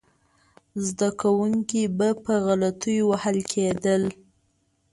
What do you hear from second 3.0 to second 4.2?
وهل کېدل.